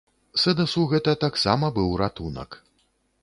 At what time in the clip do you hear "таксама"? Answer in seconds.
1.25-1.69